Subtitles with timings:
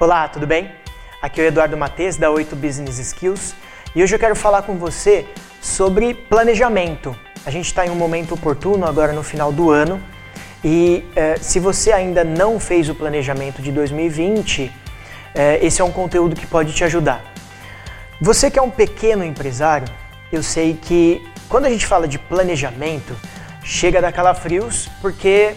[0.00, 0.72] Olá, tudo bem?
[1.22, 3.54] Aqui é o Eduardo Mates da 8 Business Skills
[3.94, 5.24] e hoje eu quero falar com você
[5.62, 7.16] sobre planejamento.
[7.46, 10.02] A gente está em um momento oportuno agora no final do ano
[10.64, 14.72] e eh, se você ainda não fez o planejamento de 2020,
[15.32, 17.22] eh, esse é um conteúdo que pode te ajudar.
[18.20, 19.86] Você que é um pequeno empresário,
[20.32, 23.14] eu sei que quando a gente fala de planejamento,
[23.62, 25.54] chega a dar calafrios porque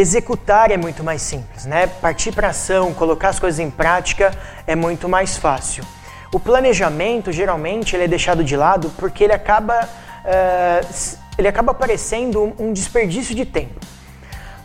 [0.00, 1.86] Executar é muito mais simples, né?
[1.86, 4.32] Partir para ação, colocar as coisas em prática
[4.66, 5.84] é muito mais fácil.
[6.32, 9.86] O planejamento geralmente ele é deixado de lado porque ele acaba,
[10.24, 13.78] uh, ele acaba parecendo um desperdício de tempo.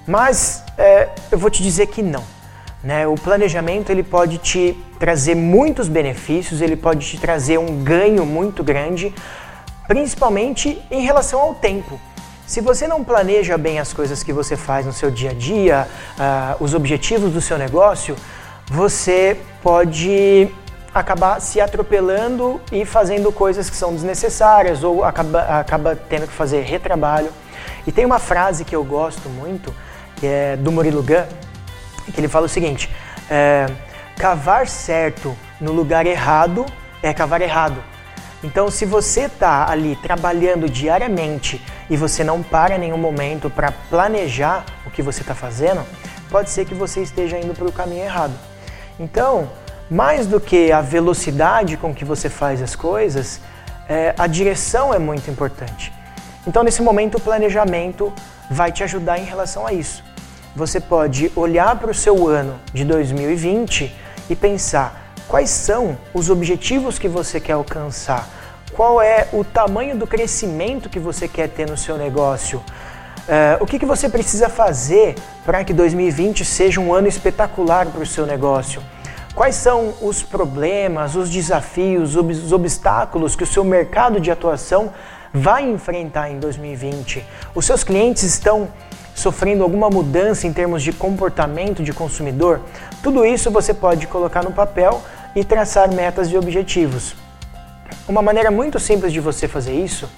[0.08, 2.24] Mas uh, eu vou te dizer que não.
[2.82, 3.06] Né?
[3.06, 8.64] O planejamento ele pode te trazer muitos benefícios, ele pode te trazer um ganho muito
[8.64, 9.14] grande,
[9.86, 12.00] principalmente em relação ao tempo.
[12.46, 15.88] Se você não planeja bem as coisas que você faz no seu dia a dia,
[16.14, 18.16] uh, os objetivos do seu negócio,
[18.68, 20.48] você pode
[20.94, 26.62] acabar se atropelando e fazendo coisas que são desnecessárias ou acaba, acaba tendo que fazer
[26.62, 27.30] retrabalho.
[27.88, 29.74] E tem uma frase que eu gosto muito,
[30.16, 31.26] que é do Murilo Gun,
[32.14, 32.94] que ele fala o seguinte:
[33.28, 33.66] é,
[34.18, 36.64] cavar certo no lugar errado
[37.02, 37.95] é cavar errado.
[38.46, 43.72] Então, se você está ali trabalhando diariamente e você não para em nenhum momento para
[43.72, 45.84] planejar o que você está fazendo,
[46.30, 48.34] pode ser que você esteja indo para o caminho errado.
[49.00, 49.50] Então,
[49.90, 53.42] mais do que a velocidade com que você faz as coisas,
[53.90, 55.92] é, a direção é muito importante.
[56.46, 58.14] Então, nesse momento, o planejamento
[58.52, 60.04] vai te ajudar em relação a isso.
[60.56, 63.92] Você pode olhar para o seu ano de 2020
[64.30, 68.35] e pensar quais são os objetivos que você quer alcançar,
[68.76, 72.60] qual é o tamanho do crescimento que você quer ter no seu negócio.
[72.60, 75.16] Uh, o que, que você precisa fazer
[75.46, 78.84] para que 2020 seja um ano espetacular para o seu negócio?
[79.34, 84.94] Quais são os problemas, os desafios, os obstáculos que o seu mercado de atuação
[85.34, 87.26] vai enfrentar em 2020?
[87.56, 88.68] Os seus clientes estão
[89.14, 92.62] sofrendo alguma mudança em termos de comportamento de consumidor?
[93.02, 95.02] Tudo isso você pode colocar no papel
[95.36, 97.25] e traçar metas e objetivos.
[98.08, 100.10] Uma maneira muito simples de você fazer isso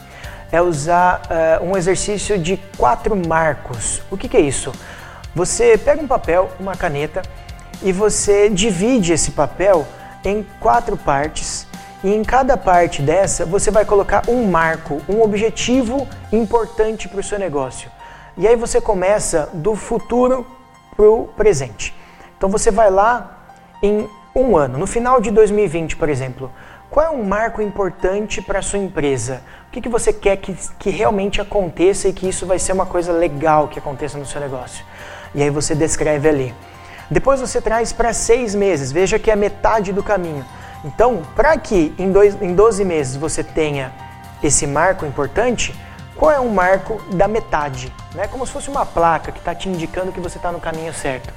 [0.52, 1.22] é usar
[1.62, 4.02] uh, um exercício de quatro marcos.
[4.10, 4.72] O que, que é isso?
[5.36, 7.22] Você pega um papel, uma caneta
[7.84, 9.86] e você divide esse papel
[10.24, 11.68] em quatro partes
[12.04, 17.24] e em cada parte dessa você vai colocar um marco, um objetivo importante para o
[17.24, 17.92] seu negócio.
[18.38, 20.46] E aí você começa do futuro
[20.96, 21.94] para o presente.
[22.38, 23.50] Então você vai lá
[23.82, 26.52] em um ano, no final de 2020, por exemplo,
[26.90, 29.42] qual é um marco importante para a sua empresa?
[29.68, 32.86] O que, que você quer que, que realmente aconteça e que isso vai ser uma
[32.86, 34.86] coisa legal que aconteça no seu negócio?
[35.36, 36.56] E aí você descreve ali.
[37.12, 40.46] Depois você traz para seis meses, veja que é metade do caminho.
[40.84, 43.92] Então, para que em, dois, em 12 meses você tenha
[44.42, 45.76] esse marco importante,
[46.16, 47.94] qual é um marco da metade?
[48.16, 48.28] Né?
[48.28, 51.34] Como se fosse uma placa que está te indicando que você está no caminho certo.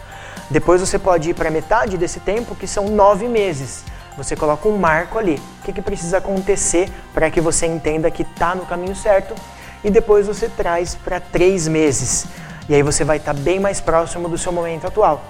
[0.48, 3.84] Depois você pode ir para metade desse tempo, que são nove meses.
[4.16, 5.40] Você coloca um marco ali.
[5.60, 9.34] O que, que precisa acontecer para que você entenda que está no caminho certo?
[9.82, 12.26] E depois você traz para três meses.
[12.68, 15.24] E aí você vai estar tá bem mais próximo do seu momento atual.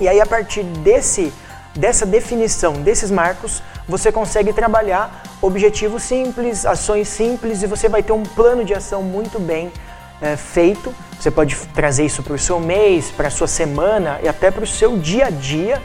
[0.00, 1.32] E aí a partir desse
[1.74, 8.12] dessa definição desses marcos, você consegue trabalhar objetivos simples, ações simples e você vai ter
[8.12, 9.72] um plano de ação muito bem
[10.20, 10.92] é, feito.
[11.18, 14.64] Você pode trazer isso para o seu mês, para a sua semana e até para
[14.64, 15.80] o seu dia a dia.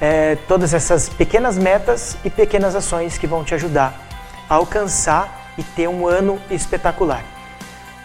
[0.00, 3.98] É, todas essas pequenas metas e pequenas ações que vão te ajudar
[4.48, 7.22] a alcançar e ter um ano espetacular.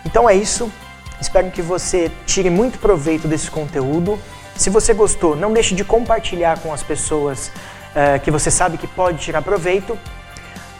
[0.05, 0.71] Então é isso.
[1.19, 4.19] Espero que você tire muito proveito desse conteúdo.
[4.55, 7.51] Se você gostou, não deixe de compartilhar com as pessoas
[7.95, 9.97] é, que você sabe que pode tirar proveito.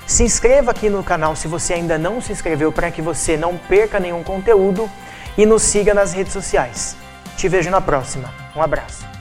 [0.05, 3.57] Se inscreva aqui no canal se você ainda não se inscreveu para que você não
[3.57, 4.89] perca nenhum conteúdo
[5.37, 6.95] e nos siga nas redes sociais.
[7.37, 8.33] Te vejo na próxima.
[8.55, 9.18] Um abraço.